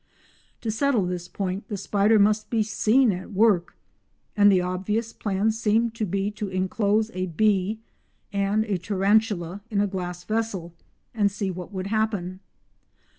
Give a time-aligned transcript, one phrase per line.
[0.61, 3.75] To settle this point the spider must be seen at work,
[4.35, 7.77] and the obvious plan seemed to be to enclose a bee
[8.33, 10.73] and a tarantula in a glass vessel
[11.13, 12.39] and see what would happen.